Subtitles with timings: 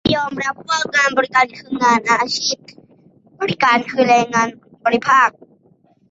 [0.03, 2.59] และให้ยอมรับว่า งานบริการ คืองานอาชีพ
[3.41, 5.29] บริการ คือแรงงานภาคบริการ